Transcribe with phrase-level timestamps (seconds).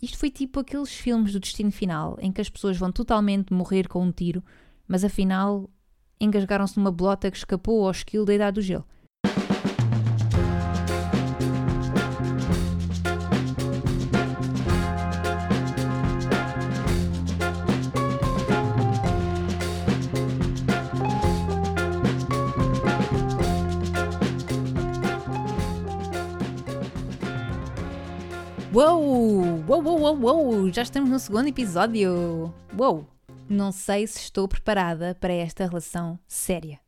[0.00, 3.88] Isto foi tipo aqueles filmes do destino final em que as pessoas vão totalmente morrer
[3.88, 4.42] com um tiro,
[4.86, 5.68] mas afinal
[6.20, 8.84] engasgaram-se numa bolota que escapou ao esquilo da idade do gelo.
[28.80, 29.62] Uou!
[29.68, 30.72] Uou, uou, uou!
[30.72, 32.50] Já estamos no segundo episódio!
[32.74, 33.06] Uou!
[33.46, 36.80] Não sei se estou preparada para esta relação séria.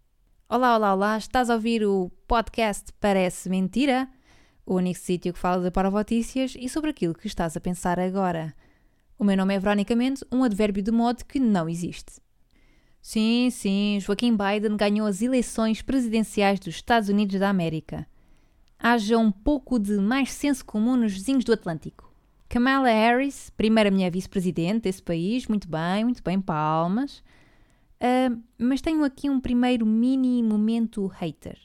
[0.49, 1.19] Olá, olá, olá!
[1.19, 4.09] Estás a ouvir o podcast Parece Mentira?
[4.65, 8.55] O único sítio que fala de paravotícias e sobre aquilo que estás a pensar agora.
[9.19, 12.23] O meu nome é Verónica Mendes, um advérbio de modo que não existe.
[13.03, 18.07] Sim, sim, Joaquim Biden ganhou as eleições presidenciais dos Estados Unidos da América
[18.83, 22.13] haja um pouco de mais senso comum nos vizinhos do Atlântico.
[22.49, 27.23] Kamala Harris, primeira mulher vice-presidente desse país, muito bem, muito bem, palmas.
[28.01, 31.57] Uh, mas tenho aqui um primeiro mini momento hater.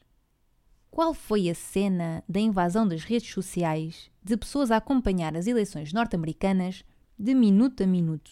[0.92, 5.92] Qual foi a cena da invasão das redes sociais de pessoas a acompanhar as eleições
[5.92, 6.86] norte-americanas
[7.18, 8.32] de minuto a minuto?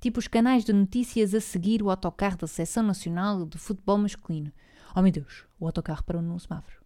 [0.00, 4.52] Tipo os canais de notícias a seguir o autocarro da Seleção Nacional de Futebol Masculino.
[4.94, 6.85] Oh meu Deus, o autocarro parou no semáforo.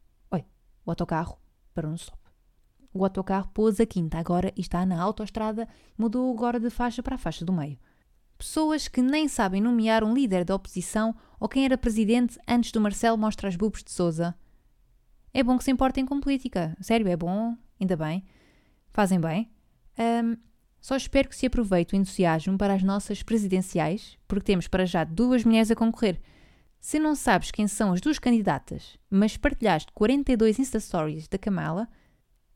[0.84, 1.38] O autocarro
[1.74, 2.18] parou no stop.
[2.92, 7.14] O autocarro pôs a quinta agora e está na autoestrada, mudou agora de faixa para
[7.14, 7.78] a faixa do meio.
[8.36, 12.80] Pessoas que nem sabem nomear um líder da oposição ou quem era presidente antes do
[12.80, 14.34] Marcelo mostra as bubos de Souza.
[15.32, 16.76] É bom que se importem com política.
[16.80, 17.56] Sério, é bom.
[17.78, 18.24] Ainda bem.
[18.90, 19.50] Fazem bem.
[19.98, 20.36] Um,
[20.80, 25.04] só espero que se aproveite o entusiasmo para as nossas presidenciais, porque temos para já
[25.04, 26.20] duas mulheres a concorrer.
[26.80, 31.86] Se não sabes quem são as duas candidatas, mas partilhaste 42 Insta Stories da Kamala,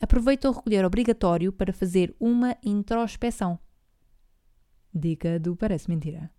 [0.00, 3.58] aproveita o recolher obrigatório para fazer uma introspeção.
[4.92, 6.30] Dica do Parece Mentira.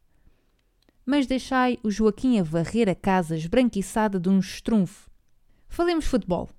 [1.06, 5.12] Mas deixai o Joaquim a varrer a casa esbranquiçada de um estrunfo.
[5.68, 6.50] Falemos futebol.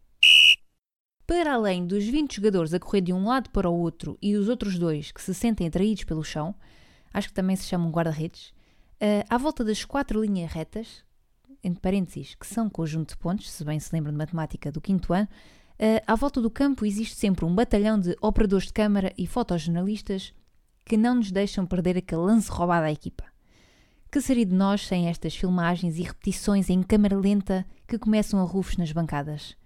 [1.26, 4.48] Para além dos 20 jogadores a correr de um lado para o outro e dos
[4.48, 6.54] outros dois que se sentem atraídos pelo chão,
[7.12, 8.50] acho que também se chamam guarda-redes,
[9.00, 11.04] uh, à volta das quatro linhas retas,
[11.66, 15.12] entre parênteses, que são conjunto de pontos, se bem se lembram de matemática do quinto
[15.12, 15.28] ano,
[15.80, 20.32] uh, à volta do campo existe sempre um batalhão de operadores de câmara e fotojornalistas
[20.84, 23.24] que não nos deixam perder aquele lance roubado à equipa.
[24.10, 28.44] Que seria de nós sem estas filmagens e repetições em câmara lenta que começam a
[28.44, 29.56] rufos nas bancadas?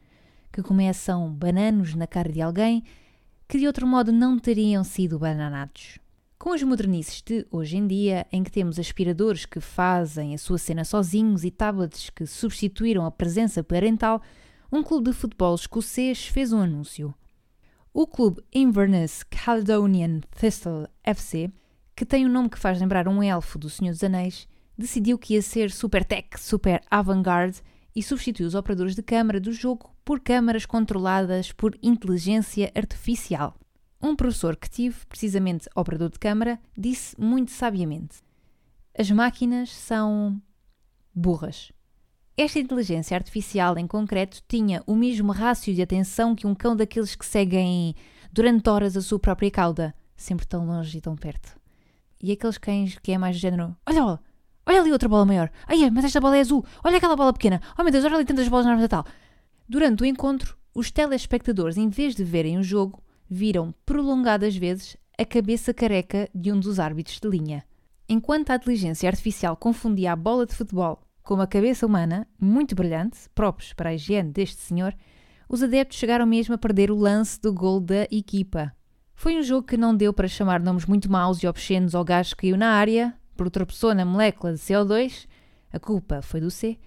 [0.50, 2.82] Que começam bananos na cara de alguém
[3.46, 5.99] que de outro modo não teriam sido bananados?
[6.40, 10.56] Com as modernices de hoje em dia, em que temos aspiradores que fazem a sua
[10.56, 14.22] cena sozinhos e tablets que substituíram a presença parental,
[14.72, 17.14] um clube de futebol escocês fez um anúncio.
[17.92, 21.50] O clube Inverness Caledonian Thistle FC,
[21.94, 25.34] que tem um nome que faz lembrar um elfo do Senhor dos Anéis, decidiu que
[25.34, 27.60] ia ser super tech, super avant-garde
[27.94, 33.60] e substituiu os operadores de câmara do jogo por câmaras controladas por inteligência artificial.
[34.02, 38.18] Um professor que tive, precisamente operador de câmara, disse muito sabiamente:
[38.98, 40.40] As máquinas são
[41.14, 41.70] burras.
[42.36, 47.14] Esta inteligência artificial em concreto tinha o mesmo rácio de atenção que um cão daqueles
[47.14, 47.94] que seguem
[48.32, 51.60] durante horas a sua própria cauda, sempre tão longe e tão perto.
[52.22, 54.18] E aqueles cães que é mais do género: Olha,
[54.66, 55.50] olha ali outra bola maior.
[55.66, 56.64] Ai, mas esta bola é azul.
[56.82, 57.60] Olha aquela bola pequena.
[57.78, 59.04] Oh meu Deus, olha ali tantas bolas na Natal.
[59.68, 65.24] Durante o encontro, os telespectadores, em vez de verem o jogo, viram prolongadas vezes a
[65.24, 67.64] cabeça careca de um dos árbitros de linha.
[68.08, 73.18] Enquanto a inteligência artificial confundia a bola de futebol com uma cabeça humana, muito brilhante,
[73.34, 74.96] próprios para a higiene deste senhor,
[75.48, 78.74] os adeptos chegaram mesmo a perder o lance do gol da equipa.
[79.14, 82.30] Foi um jogo que não deu para chamar nomes muito maus e obscenos ao gajo
[82.30, 83.14] que caiu na área,
[83.66, 85.26] pessoa na molécula de CO2,
[85.72, 86.78] a culpa foi do C,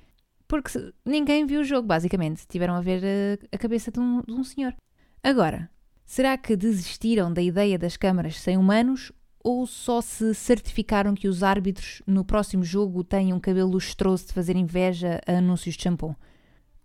[0.47, 2.45] porque ninguém viu o jogo, basicamente.
[2.47, 4.75] Tiveram a ver a, eh, a cabeça de um, de um senhor.
[5.23, 5.69] Agora,
[6.05, 9.11] Será que desistiram da ideia das câmaras sem humanos
[9.43, 14.55] ou só se certificaram que os árbitros no próximo jogo um cabelo lustroso de fazer
[14.55, 16.15] inveja a anúncios de shampoo?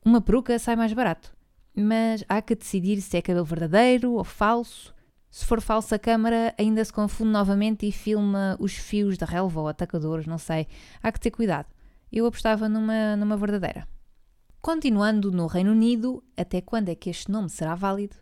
[0.04, 1.36] Uma peruca sai mais barato,
[1.74, 4.94] mas há que decidir se é cabelo verdadeiro ou falso.
[5.30, 9.60] Se for falsa a câmara, ainda se confunde novamente e filma os fios da relva
[9.60, 10.66] ou atacadores, não sei.
[11.02, 11.68] Há que ter cuidado.
[12.10, 13.86] Eu apostava numa, numa verdadeira.
[14.60, 18.16] Continuando no Reino Unido, até quando é que este nome será válido?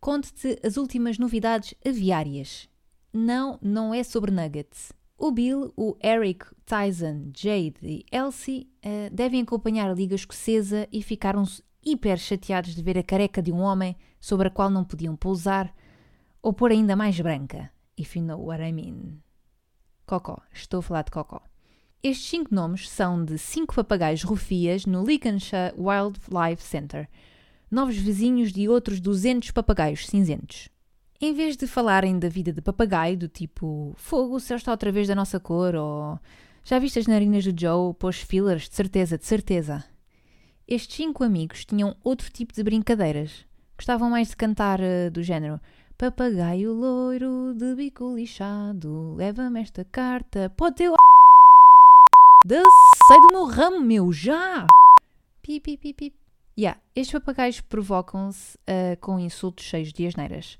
[0.00, 2.68] Conte-te as últimas novidades aviárias.
[3.12, 4.92] Não, não é sobre nuggets.
[5.18, 11.02] O Bill, o Eric, Tyson, Jade e Elsie uh, devem acompanhar a Liga Escocesa e
[11.02, 11.44] ficaram
[11.84, 15.74] hiper chateados de ver a careca de um homem sobre a qual não podiam pousar
[16.42, 17.70] ou pôr ainda mais branca.
[18.00, 19.20] if you know what I mean.
[20.06, 21.42] Cocó, estou a falar de Cocó.
[22.02, 27.08] Estes cinco nomes são de cinco papagaios rufias no Lincolnshire Wildlife Center,
[27.70, 30.68] novos vizinhos de outros 200 papagaios cinzentos.
[31.20, 34.90] Em vez de falarem da vida de papagaio, do tipo fogo, o céu está outra
[34.90, 36.18] vez da nossa cor, ou
[36.64, 39.84] já viste as narinas do Joe, pôs fillers, de certeza, de certeza.
[40.66, 43.44] Estes cinco amigos tinham outro tipo de brincadeiras.
[43.76, 45.60] Gostavam mais de cantar uh, do género
[45.98, 50.90] Papagaio loiro de bico lixado, leva-me esta carta, pode ter
[52.46, 52.62] da
[53.06, 54.66] sai do meu ramo, meu, já!
[55.42, 56.19] Pi, pi, pi, pi.
[56.58, 60.58] Yeah, estes papagaios provocam-se uh, com insultos cheios de asneiras.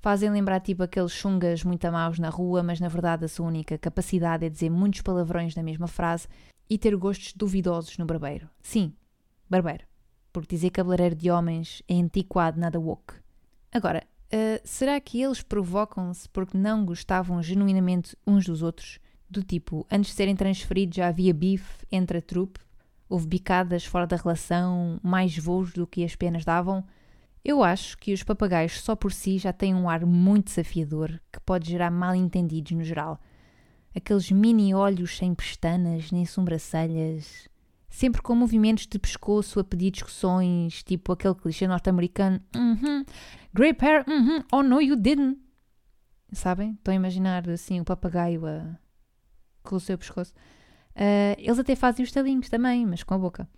[0.00, 3.76] Fazem lembrar tipo aqueles chungas muito amados na rua, mas na verdade a sua única
[3.76, 6.28] capacidade é dizer muitos palavrões na mesma frase
[6.70, 8.48] e ter gostos duvidosos no barbeiro.
[8.62, 8.92] Sim,
[9.48, 9.84] barbeiro.
[10.32, 13.14] Porque dizer cabeleireiro de homens é antiquado, nada woke.
[13.72, 18.98] Agora, uh, será que eles provocam-se porque não gostavam genuinamente uns dos outros?
[19.28, 22.60] Do tipo, antes de serem transferidos já havia bife entre a trupe,
[23.08, 26.84] houve bicadas fora da relação, mais voos do que as penas davam.
[27.44, 31.40] Eu acho que os papagaios só por si já têm um ar muito desafiador que
[31.40, 33.20] pode gerar mal entendidos no geral.
[33.94, 37.48] Aqueles mini olhos sem pestanas nem sobrancelhas,
[37.88, 43.06] sempre com movimentos de pescoço a pedir discussões, tipo aquele clichê norte-americano: mm -hmm,
[43.54, 45.38] Great hair, mm -hmm, oh no, you didn't.
[46.32, 46.72] Sabem?
[46.72, 48.76] Estão a imaginar assim o papagaio a
[49.62, 50.34] com o seu pescoço.
[50.98, 53.48] Uh, eles até fazem os talinhos também, mas com a boca.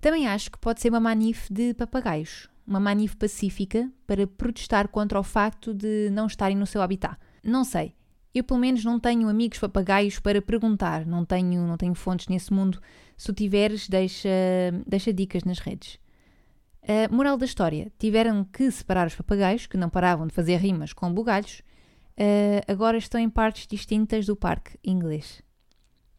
[0.00, 5.20] Também acho que pode ser uma manif de papagaios, uma manif pacífica para protestar contra
[5.20, 7.16] o facto de não estarem no seu habitat.
[7.44, 7.94] Não sei.
[8.34, 12.52] Eu pelo menos não tenho amigos papagaios para perguntar, não tenho, não tenho fontes nesse
[12.52, 12.80] mundo.
[13.16, 14.28] Se o tiveres, deixa,
[14.86, 15.98] deixa dicas nas redes.
[16.84, 20.92] Uh, moral da história: tiveram que separar os papagaios, que não paravam de fazer rimas
[20.92, 21.60] com bugalhos,
[22.18, 25.42] uh, agora estão em partes distintas do parque inglês.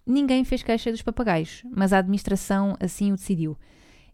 [0.05, 3.57] Ninguém fez queixa dos papagaios, mas a administração assim o decidiu.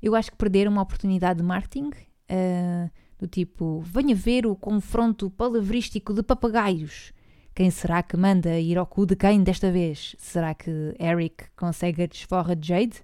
[0.02, 5.30] Eu acho que perderam uma oportunidade de marketing, uh, do tipo, venha ver o confronto
[5.32, 7.14] palavrístico de papagaios.
[7.54, 10.16] Quem será que manda ir ao cu de quem desta vez?
[10.20, 13.02] Será que Eric consegue a desforra de Jade?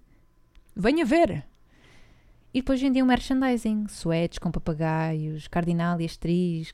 [0.76, 1.46] Venha ver!
[2.54, 6.72] E depois vendiam merchandising, suetes com papagaios, cardinal e coisas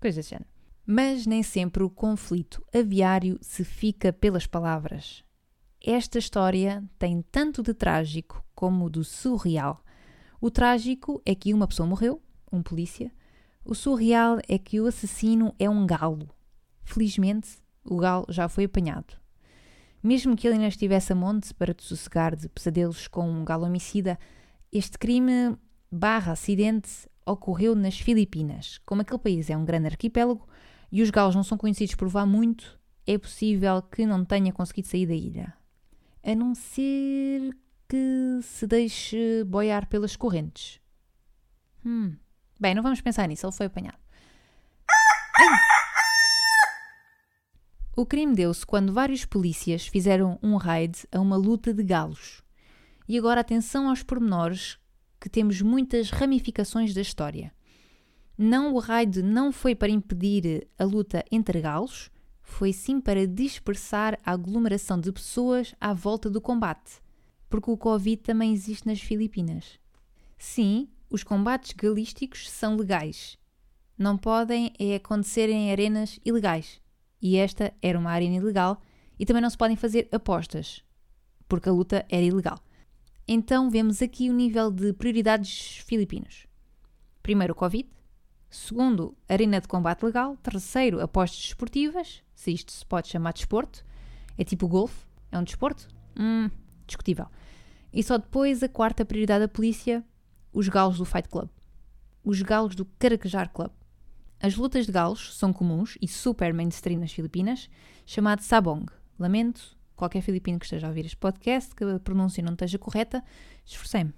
[0.00, 0.48] coisa desse género.
[0.86, 5.24] Mas nem sempre o conflito aviário se fica pelas palavras.
[5.80, 9.80] Esta história tem tanto de trágico como de surreal.
[10.40, 12.20] O trágico é que uma pessoa morreu,
[12.50, 13.12] um polícia.
[13.64, 16.30] O surreal é que o assassino é um galo.
[16.82, 19.14] Felizmente, o galo já foi apanhado.
[20.02, 23.64] Mesmo que ele ainda estivesse a monte para te sossegar de pesadelos com um galo
[23.64, 24.18] homicida,
[24.72, 25.56] este crime
[25.90, 28.80] barra acidente ocorreu nas Filipinas.
[28.84, 30.44] Como aquele país é um grande arquipélago
[30.90, 34.88] e os galos não são conhecidos por voar muito, é possível que não tenha conseguido
[34.88, 35.57] sair da ilha
[36.30, 37.56] a não ser
[37.88, 40.78] que se deixe boiar pelas correntes.
[41.84, 42.16] Hum.
[42.60, 43.98] Bem, não vamos pensar nisso, ele foi apanhado.
[45.38, 45.58] Ai.
[47.96, 52.42] O crime deu-se quando vários polícias fizeram um raid a uma luta de galos.
[53.08, 54.78] E agora atenção aos pormenores,
[55.18, 57.54] que temos muitas ramificações da história.
[58.36, 62.10] Não, o raid não foi para impedir a luta entre galos,
[62.48, 67.00] foi sim para dispersar a aglomeração de pessoas à volta do combate,
[67.48, 69.78] porque o Covid também existe nas Filipinas.
[70.36, 73.36] Sim, os combates galísticos são legais.
[73.96, 76.80] Não podem é acontecer em arenas ilegais.
[77.20, 78.80] E esta era uma arena ilegal
[79.18, 80.82] e também não se podem fazer apostas,
[81.46, 82.58] porque a luta era ilegal.
[83.28, 86.46] Então vemos aqui o nível de prioridades filipinos.
[87.22, 87.88] Primeiro o Covid,
[88.50, 93.84] segundo, arena de combate legal, terceiro, apostas esportivas, se isto se pode chamar de desporto.
[94.36, 95.06] É tipo golfe?
[95.30, 95.88] É um desporto?
[96.18, 96.50] Hum,
[96.86, 97.26] discutível.
[97.92, 100.04] E só depois a quarta prioridade da polícia,
[100.52, 101.48] os galos do Fight Club.
[102.24, 103.70] Os galos do Caracajar Club.
[104.40, 107.68] As lutas de galos são comuns e super mainstream nas Filipinas,
[108.06, 108.86] chamado sabong.
[109.18, 113.22] Lamento, qualquer filipino que esteja a ouvir este podcast, que a pronúncia não esteja correta,
[113.66, 114.14] esforcei-me.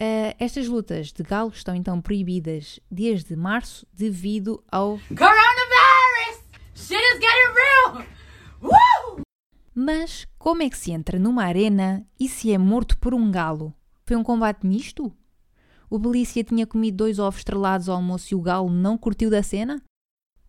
[0.00, 5.00] Uh, estas lutas de galos estão então proibidas desde março devido ao
[6.72, 8.06] Shit is getting real!
[8.62, 9.22] Woo!
[9.74, 13.74] Mas como é que se entra numa arena e se é morto por um galo?
[14.06, 15.12] Foi um combate misto?
[15.90, 19.42] O Belícia tinha comido dois ovos estrelados ao almoço e o galo não curtiu da
[19.42, 19.82] cena?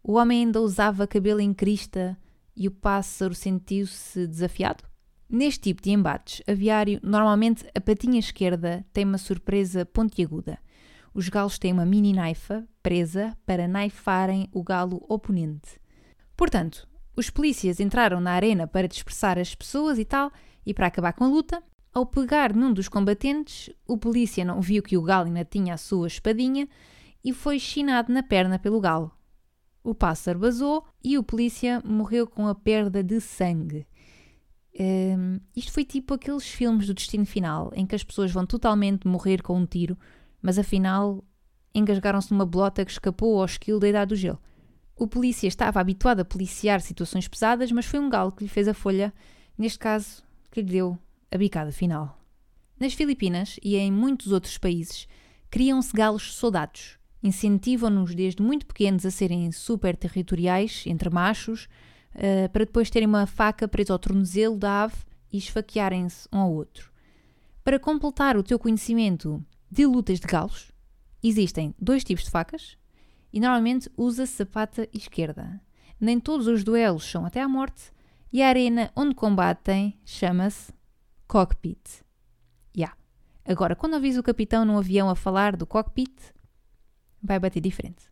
[0.03, 2.15] O homem ainda usava cabelo em crista
[2.55, 4.88] e o pássaro sentiu-se desafiado?
[5.29, 10.57] Neste tipo de embates aviário, normalmente a patinha esquerda tem uma surpresa pontiaguda.
[11.13, 15.79] Os galos têm uma mini naifa presa para naifarem o galo oponente.
[16.36, 20.31] Portanto, os polícias entraram na arena para dispersar as pessoas e tal,
[20.65, 21.62] e para acabar com a luta.
[21.93, 25.77] Ao pegar num dos combatentes, o polícia não viu que o galo ainda tinha a
[25.77, 26.67] sua espadinha
[27.24, 29.12] e foi chinado na perna pelo galo.
[29.83, 33.86] O pássaro vazou e o polícia morreu com a perda de sangue.
[34.77, 39.07] Um, isto foi tipo aqueles filmes do destino final, em que as pessoas vão totalmente
[39.07, 39.97] morrer com um tiro,
[40.41, 41.23] mas afinal
[41.73, 44.39] engasgaram-se numa bolota que escapou ao esquilo da idade do gelo.
[44.95, 48.67] O polícia estava habituado a policiar situações pesadas, mas foi um galo que lhe fez
[48.67, 49.13] a folha,
[49.57, 50.97] neste caso, que lhe deu
[51.31, 52.19] a bicada final.
[52.79, 55.07] Nas Filipinas e em muitos outros países,
[55.49, 56.97] criam-se galos soldados.
[57.21, 61.67] Incentivam-nos desde muito pequenos a serem super territoriais entre machos,
[62.15, 64.97] uh, para depois terem uma faca presa ao tornozelo da ave
[65.31, 66.91] e esfaquearem-se um ao outro.
[67.63, 70.71] Para completar o teu conhecimento de lutas de galos,
[71.21, 72.77] existem dois tipos de facas,
[73.31, 75.61] e normalmente usa-se a pata esquerda.
[75.99, 77.91] Nem todos os duelos são até à morte
[78.31, 80.73] e a arena onde combatem chama-se
[81.27, 82.03] cockpit.
[82.75, 82.95] Yeah.
[83.45, 86.13] Agora, quando ouvis o capitão num avião a falar do cockpit,
[87.21, 88.09] vai bater diferente.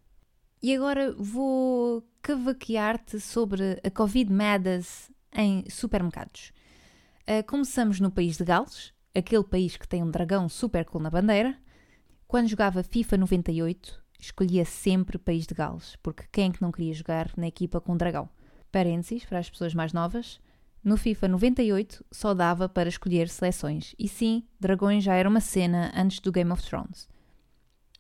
[0.62, 6.52] E agora vou cavaquear-te sobre a Covid Madness em supermercados.
[7.22, 11.10] Uh, começamos no país de Gales, aquele país que tem um dragão super cool na
[11.10, 11.58] bandeira.
[12.28, 16.94] Quando jogava FIFA 98, escolhia sempre País de Gales, porque quem é que não queria
[16.94, 18.28] jogar na equipa com um dragão?
[18.74, 20.42] Parênteses, para as pessoas mais novas,
[20.84, 25.94] no FIFA 98 só dava para escolher seleções, e sim, dragões já era uma cena
[25.96, 27.08] antes do Game of Thrones.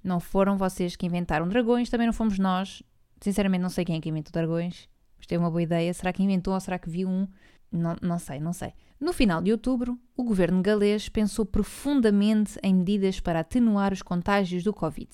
[0.03, 2.83] Não foram vocês que inventaram dragões, também não fomos nós.
[3.19, 5.93] Sinceramente, não sei quem é que inventou dragões, mas tem uma boa ideia.
[5.93, 7.27] Será que inventou ou será que viu um?
[7.71, 8.73] Não, não sei, não sei.
[8.99, 14.63] No final de outubro, o governo galês pensou profundamente em medidas para atenuar os contágios
[14.63, 15.09] do Covid.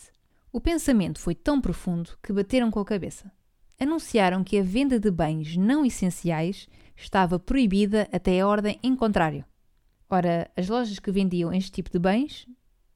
[0.52, 3.32] O pensamento foi tão profundo que bateram com a cabeça.
[3.80, 9.44] Anunciaram que a venda de bens não essenciais estava proibida até a ordem em contrário.
[10.10, 12.48] Ora, as lojas que vendiam este tipo de bens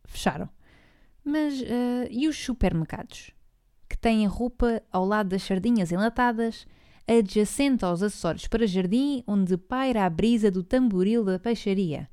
[0.06, 0.48] fecharam.
[1.24, 3.32] Mas uh, e os supermercados?
[3.98, 6.68] Que têm roupa ao lado das sardinhas enlatadas,
[7.08, 12.08] adjacente aos acessórios para jardim, onde paira a brisa do tamboril da peixaria.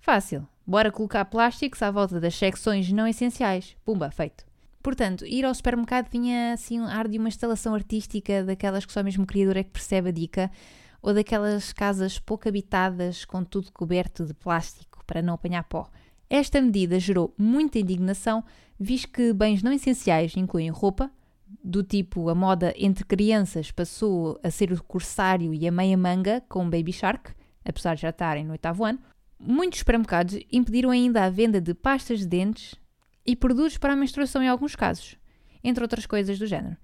[0.00, 0.46] Fácil.
[0.66, 3.74] Bora colocar plásticos à volta das secções não essenciais.
[3.86, 4.44] Pumba, feito.
[4.82, 9.02] Portanto, ir ao supermercado vinha assim um ar de uma instalação artística, daquelas que só
[9.02, 10.50] mesmo o criador é que percebe a dica,
[11.00, 15.88] ou daquelas casas pouco habitadas com tudo coberto de plástico para não apanhar pó.
[16.28, 18.44] Esta medida gerou muita indignação,
[18.78, 21.10] visto que bens não essenciais incluem roupa,
[21.62, 26.42] do tipo a moda entre crianças passou a ser o corsário e a meia manga
[26.48, 27.32] com Baby Shark,
[27.64, 28.98] apesar de já estarem no oitavo ano.
[29.38, 32.74] Muitos supermercados impediram ainda a venda de pastas de dentes,
[33.26, 35.16] e produtos para a menstruação em alguns casos,
[35.62, 36.76] entre outras coisas do género.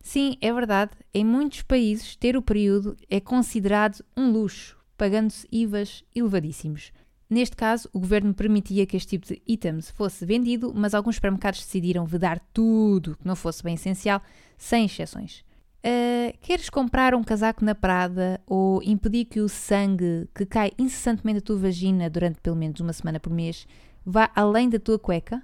[0.00, 6.04] Sim, é verdade, em muitos países ter o período é considerado um luxo, pagando-se IVAs
[6.14, 6.92] elevadíssimos.
[7.28, 11.60] Neste caso, o governo permitia que este tipo de itens fosse vendido, mas alguns supermercados
[11.60, 14.22] decidiram vedar tudo que não fosse bem essencial,
[14.56, 15.44] sem exceções.
[15.84, 21.40] Uh, queres comprar um casaco na Prada ou impedir que o sangue que cai incessantemente
[21.40, 23.66] da tua vagina durante pelo menos uma semana por mês
[24.04, 25.42] vá além da tua cueca?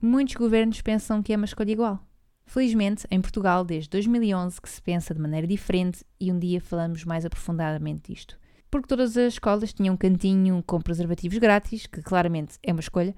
[0.00, 2.06] Muitos governos pensam que é uma escolha igual.
[2.44, 7.04] Felizmente, em Portugal, desde 2011, que se pensa de maneira diferente e um dia falamos
[7.04, 8.38] mais aprofundadamente disto.
[8.76, 13.16] Porque todas as escolas tinham um cantinho com preservativos grátis, que claramente é uma escolha,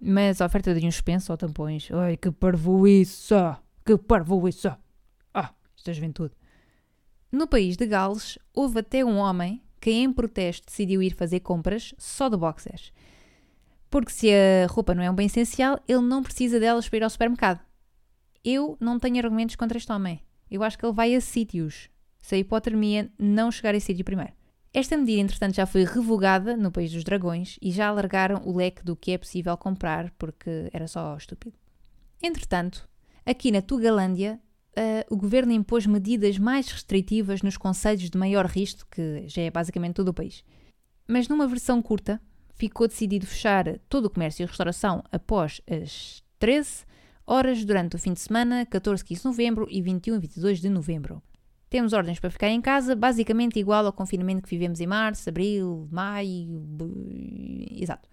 [0.00, 1.90] mas a oferta de uns suspenso ou tampões.
[1.92, 2.32] Ai, que
[2.88, 3.34] isso!
[3.84, 4.74] Que parvo isso!
[5.34, 6.34] Ah, esta é juventude.
[7.30, 11.94] No país de Gales, houve até um homem que, em protesto, decidiu ir fazer compras
[11.98, 12.90] só de boxers
[13.90, 17.04] porque se a roupa não é um bem essencial, ele não precisa delas para ir
[17.04, 17.60] ao supermercado.
[18.44, 20.20] Eu não tenho argumentos contra este homem.
[20.50, 21.88] Eu acho que ele vai a sítios.
[22.18, 24.32] Se a hipotermia não chegar a sítio primeiro.
[24.74, 28.84] Esta medida, entretanto, já foi revogada no País dos Dragões e já alargaram o leque
[28.84, 31.56] do que é possível comprar, porque era só estúpido.
[32.20, 32.88] Entretanto,
[33.24, 34.40] aqui na Tugalândia,
[34.76, 39.50] uh, o governo impôs medidas mais restritivas nos conselhos de maior risco, que já é
[39.50, 40.42] basicamente todo o país.
[41.06, 42.20] Mas numa versão curta,
[42.56, 46.84] ficou decidido fechar todo o comércio e restauração após as 13
[47.24, 50.68] horas durante o fim de semana, 14, 15 de novembro e 21 e 22 de
[50.68, 51.22] novembro.
[51.74, 55.88] Temos ordens para ficar em casa, basicamente igual ao confinamento que vivemos em março, abril,
[55.90, 56.64] maio.
[57.68, 58.08] Exato.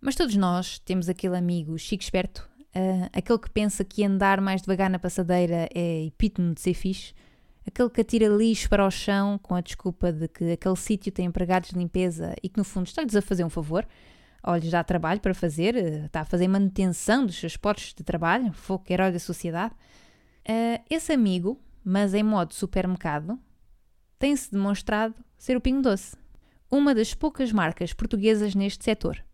[0.00, 4.62] Mas todos nós temos aquele amigo chique esperto, uh, aquele que pensa que andar mais
[4.62, 7.12] devagar na passadeira é epítome de ser fixe,
[7.66, 11.26] aquele que atira lixo para o chão com a desculpa de que aquele sítio tem
[11.26, 13.86] empregados de limpeza e que no fundo está-lhes a fazer um favor,
[14.42, 18.02] ou lhes dá trabalho para fazer, eh, está a fazer manutenção dos seus postos de
[18.02, 19.74] trabalho, fogo herói da sociedade.
[20.48, 23.38] Uh, esse amigo mas em modo supermercado,
[24.18, 26.16] tem-se demonstrado ser o Pingo Doce,
[26.70, 29.24] uma das poucas marcas portuguesas neste setor.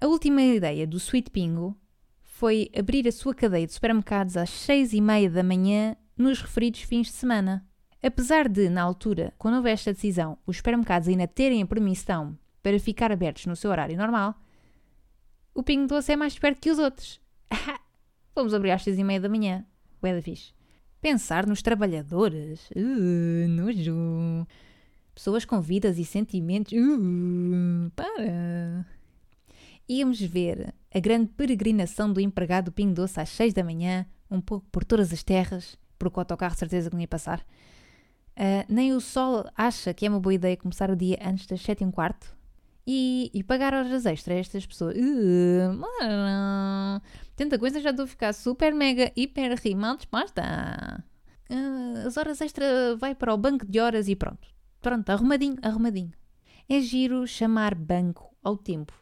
[0.00, 1.78] A última ideia do Sweet Pingo
[2.22, 6.80] foi abrir a sua cadeia de supermercados às seis e meia da manhã nos referidos
[6.80, 7.64] fins de semana.
[8.02, 12.80] Apesar de, na altura, quando houve esta decisão, os supermercados ainda terem a permissão para
[12.80, 14.34] ficar abertos no seu horário normal,
[15.54, 17.20] o Pingo Doce é mais perto que os outros.
[18.34, 19.64] Vamos abrir às seis e meia da manhã.
[20.02, 20.61] Ué da.
[21.02, 22.70] Pensar nos trabalhadores.
[22.70, 24.46] Uh, nojo.
[25.12, 26.72] Pessoas com vidas e sentimentos.
[26.72, 28.86] Uh, para.
[29.88, 34.40] Íamos ver a grande peregrinação do empregado do Pingo Doce às seis da manhã, um
[34.40, 37.40] pouco por todas as terras, porque o autocarro certeza que não ia passar.
[38.36, 41.60] Uh, nem o sol acha que é uma boa ideia começar o dia antes das
[41.60, 42.32] sete e um quarto?
[42.86, 44.96] E, e pagar horas extras a estas pessoas.
[44.96, 47.00] Uh, mano,
[47.36, 51.04] tanta coisa já estou a ficar super, mega, hiper, rimal disposta.
[51.48, 54.48] Uh, as horas extras vai para o banco de horas e pronto.
[54.80, 56.12] Pronto, arrumadinho, arrumadinho.
[56.68, 58.92] É giro chamar banco ao tempo.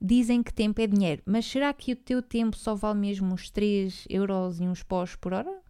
[0.00, 3.50] Dizem que tempo é dinheiro, mas será que o teu tempo só vale mesmo uns
[3.50, 5.60] 3 euros e uns pós por hora?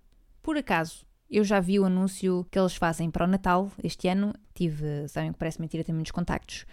[0.42, 4.35] Por acaso, eu já vi o anúncio que eles fazem para o Natal este ano.
[4.54, 6.66] Tive, sabem que parece mentira, tem muitos contactos.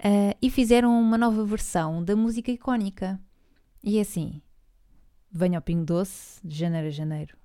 [0.00, 3.20] Uh, e fizeram uma nova versão da música icónica.
[3.84, 4.40] E é assim:
[5.30, 7.36] venha ao Pingo Doce de janeiro a janeiro.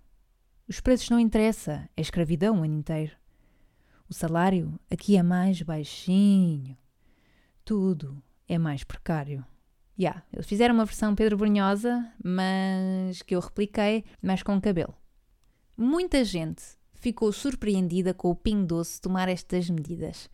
[0.65, 3.11] Os preços não interessa, é escravidão o ano inteiro.
[4.09, 6.77] O salário aqui é mais baixinho.
[7.65, 9.45] Tudo é mais precário.
[9.97, 14.93] Já, yeah, eles fizeram uma versão Pedro Brunhosa, mas que eu repliquei, mas com cabelo.
[15.77, 20.29] Muita gente ficou surpreendida com o Pingo Doce tomar estas medidas.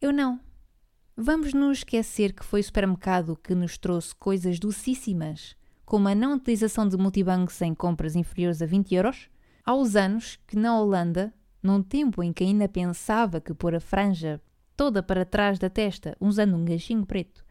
[0.00, 0.38] Eu não.
[1.16, 5.54] Vamos nos esquecer que foi o supermercado que nos trouxe coisas docíssimas,
[5.84, 9.28] como a não utilização de multibancos em compras inferiores a 20 euros?
[9.62, 13.80] Há uns anos que na Holanda, num tempo em que ainda pensava que pôr a
[13.80, 14.40] franja
[14.74, 17.44] toda para trás da testa usando um ganchinho preto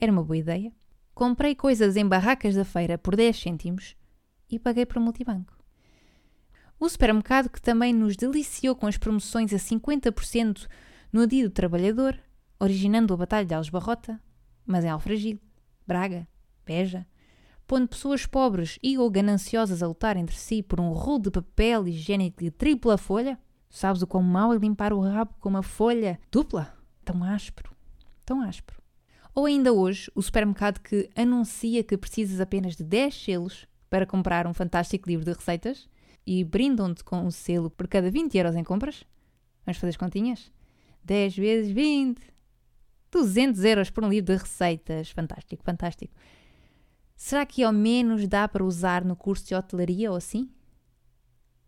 [0.00, 0.72] era uma boa ideia,
[1.14, 3.94] comprei coisas em barracas da feira por 10 cêntimos
[4.50, 5.54] e paguei para o multibanco.
[6.80, 10.66] O supermercado que também nos deliciou com as promoções a 50%
[11.12, 12.18] no Dia do Trabalhador,
[12.62, 14.20] originando a Batalha de Algesbarrota,
[14.64, 15.42] mas em Alfragide,
[15.84, 16.28] Braga,
[16.64, 17.04] Beja,
[17.66, 21.88] pondo pessoas pobres e ou gananciosas a lutar entre si por um rolo de papel
[21.88, 23.36] higiênico de tripla folha?
[23.68, 26.72] Sabes o quão mau é limpar o rabo com uma folha dupla?
[27.04, 27.72] Tão áspero,
[28.24, 28.80] tão áspero.
[29.34, 34.46] Ou ainda hoje, o supermercado que anuncia que precisas apenas de 10 selos para comprar
[34.46, 35.88] um fantástico livro de receitas
[36.24, 39.02] e brindam-te com um selo por cada 20 euros em compras?
[39.66, 40.52] Vamos fazer as continhas?
[41.02, 42.32] 10 vezes 20.
[43.12, 45.10] 200 euros por um livro de receitas.
[45.10, 46.14] Fantástico, fantástico.
[47.14, 50.50] Será que ao menos dá para usar no curso de hotelaria ou assim?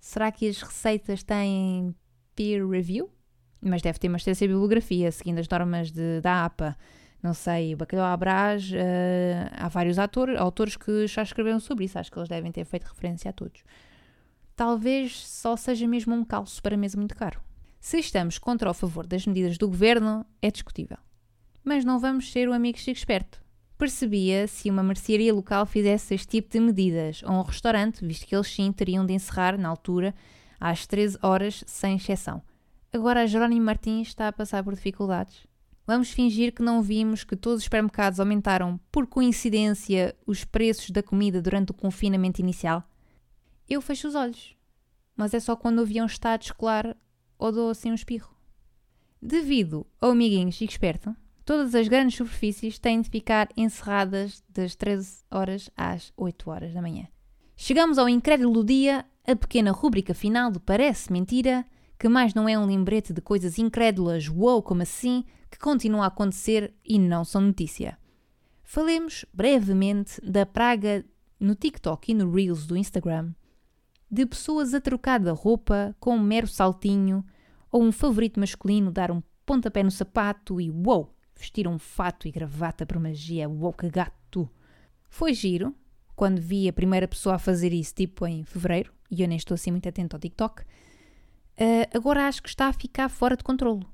[0.01, 1.95] Será que as receitas têm
[2.35, 3.11] peer review?
[3.61, 6.77] Mas deve ter uma extensa bibliografia, seguindo as normas de, da APA.
[7.23, 11.99] Não sei, Bacalhau à uh, há vários atores, autores que já escreveram sobre isso.
[11.99, 13.63] Acho que eles devem ter feito referência a todos
[14.57, 17.41] talvez só seja mesmo um calço para mesa muito caro.
[17.81, 20.99] Se estamos contra ou a favor das medidas do governo, é discutível.
[21.65, 23.43] Mas não vamos ser o amigo chico esperto.
[23.79, 28.35] Percebia se uma mercearia local fizesse este tipo de medidas, ou um restaurante, visto que
[28.37, 30.15] eles sim teriam de encerrar, na altura,
[30.61, 32.43] às 13 horas, sem exceção.
[32.93, 35.47] Agora a Jerónimo Martins está a passar por dificuldades.
[35.87, 41.03] Vamos fingir que não vimos que todos os supermercados aumentaram, por coincidência, os preços da
[41.03, 42.89] comida durante o confinamento inicial?
[43.69, 44.55] eu fecho os olhos.
[45.17, 46.97] Mas é só quando o avião está a descolar
[47.39, 48.35] ou dou assim um espirro.
[49.21, 55.25] Devido ao amiguinho Chico Esperto, todas as grandes superfícies têm de ficar encerradas das 13
[55.31, 57.07] horas às 8 horas da manhã.
[57.57, 61.65] Chegamos ao incrédulo dia, a pequena rúbrica final do Parece Mentira,
[61.99, 66.07] que mais não é um lembrete de coisas incrédulas, wow, como assim, que continuam a
[66.07, 67.97] acontecer e não são notícia.
[68.63, 71.05] Falemos brevemente da praga
[71.39, 73.33] no TikTok e no Reels do Instagram
[74.15, 77.25] de pessoas a trocar de roupa com um mero saltinho,
[77.71, 82.31] ou um favorito masculino dar um pontapé no sapato e uou, vestir um fato e
[82.31, 83.47] gravata para magia,
[83.79, 84.49] que gato!
[85.09, 85.75] Foi giro,
[86.17, 89.55] quando vi a primeira pessoa a fazer isso, tipo em fevereiro, e eu nem estou
[89.55, 90.65] assim muito atento ao TikTok, uh,
[91.97, 93.87] agora acho que está a ficar fora de controlo.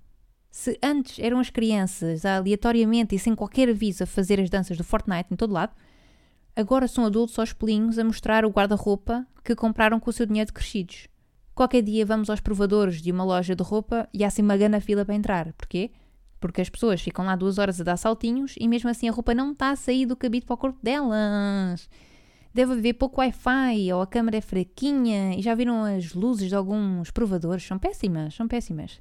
[0.51, 4.83] Se antes eram as crianças aleatoriamente e sem qualquer aviso a fazer as danças do
[4.83, 5.75] Fortnite em todo lado,
[6.55, 10.49] Agora são adultos aos pelinhos a mostrar o guarda-roupa que compraram com o seu dinheiro
[10.49, 11.09] de crescidos.
[11.55, 14.81] Qualquer dia vamos aos provadores de uma loja de roupa e há assim uma grande
[14.81, 15.53] fila para entrar.
[15.55, 15.91] Porquê?
[16.41, 19.35] Porque as pessoas ficam lá duas horas a dar saltinhos e mesmo assim a roupa
[19.35, 21.89] não está a sair do cabide para o corpo delas.
[22.55, 26.55] deve haver pouco Wi-Fi ou a câmera é fraquinha e já viram as luzes de
[26.55, 27.63] alguns provadores?
[27.65, 29.01] São péssimas, são péssimas.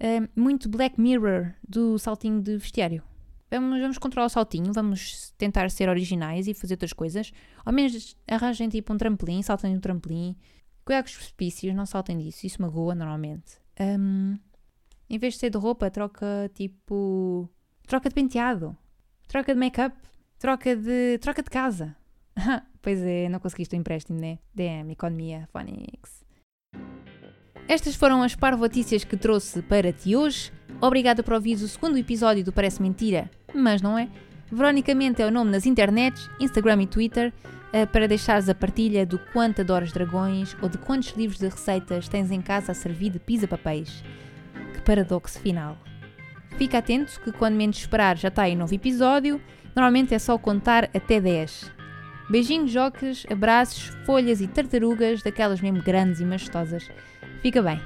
[0.00, 3.02] Uh, muito Black Mirror do saltinho de vestiário.
[3.50, 7.32] Vamos, vamos controlar o saltinho, vamos tentar ser originais e fazer outras coisas.
[7.64, 10.36] Ao menos arranjem tipo um trampolim, saltem um trampolim.
[10.84, 13.58] Cuidado com os precipícios, não saltem disso, isso magoa normalmente.
[13.80, 14.36] Um,
[15.14, 17.48] em vez de ser de roupa, troca tipo.
[17.86, 18.76] Troca de penteado,
[19.28, 19.96] troca de make-up,
[20.38, 21.18] troca de.
[21.18, 21.94] troca de casa.
[22.82, 24.38] pois é, não conseguiste o empréstimo, né?
[24.52, 26.24] DM, economia, Phonics.
[27.68, 30.52] Estas foram as parvotícias que trouxe para ti hoje.
[30.80, 34.08] Obrigada por ouvir o segundo episódio do Parece Mentira, mas não é.
[34.50, 37.32] Veronicamente é o nome nas internets, Instagram e Twitter,
[37.72, 42.08] eh, para deixares a partilha do quanto adoras dragões ou de quantos livros de receitas
[42.08, 44.02] tens em casa a servir de pisa-papéis.
[44.84, 45.76] Paradoxo final.
[46.56, 49.40] Fica atento que quando menos esperar já está aí novo episódio,
[49.74, 51.72] normalmente é só contar até 10.
[52.30, 56.88] Beijinhos, jocas, abraços, folhas e tartarugas, daquelas mesmo grandes e majestosas.
[57.42, 57.80] Fica bem.